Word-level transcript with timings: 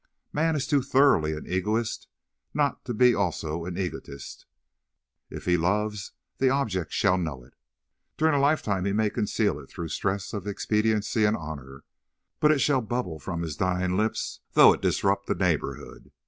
Man 0.33 0.55
is 0.55 0.65
too 0.65 0.81
thoroughly 0.81 1.33
an 1.33 1.45
egoist 1.45 2.07
not 2.55 2.83
to 2.85 2.93
be 2.95 3.13
also 3.13 3.65
an 3.65 3.77
egotist; 3.77 4.47
if 5.29 5.45
he 5.45 5.57
love, 5.57 5.93
the 6.39 6.49
object 6.49 6.91
shall 6.91 7.19
know 7.19 7.43
it. 7.43 7.53
During 8.17 8.33
a 8.33 8.39
lifetime 8.41 8.85
he 8.85 8.93
may 8.93 9.11
conceal 9.11 9.59
it 9.59 9.69
through 9.69 9.89
stress 9.89 10.33
of 10.33 10.47
expediency 10.47 11.23
and 11.23 11.37
honour, 11.37 11.83
but 12.39 12.51
it 12.51 12.61
shall 12.61 12.81
bubble 12.81 13.19
from 13.19 13.43
his 13.43 13.55
dying 13.55 13.95
lips, 13.95 14.39
though 14.53 14.73
it 14.73 14.81
disrupt 14.81 15.29
a 15.29 15.35
neighbourhood. 15.35 16.11